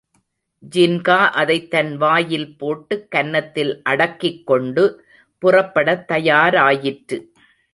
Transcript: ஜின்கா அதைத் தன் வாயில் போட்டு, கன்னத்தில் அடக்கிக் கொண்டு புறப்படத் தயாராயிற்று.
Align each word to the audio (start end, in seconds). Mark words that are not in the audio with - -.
ஜின்கா 0.75 1.17
அதைத் 1.17 1.69
தன் 1.69 1.97
வாயில் 1.97 2.57
போட்டு, 2.57 3.07
கன்னத்தில் 3.07 3.81
அடக்கிக் 3.83 4.47
கொண்டு 4.47 5.05
புறப்படத் 5.41 6.11
தயாராயிற்று. 6.11 7.31